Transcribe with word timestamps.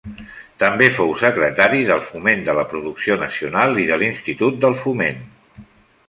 També 0.61 0.85
fou 0.99 1.11
secretari 1.23 1.83
del 1.89 2.01
Foment 2.07 2.41
de 2.47 2.55
la 2.59 2.63
Producció 2.71 3.17
Nacional 3.25 3.77
i 3.83 3.85
de 3.91 3.99
l'Institut 4.05 4.57
del 4.65 4.79
Foment. 4.85 5.21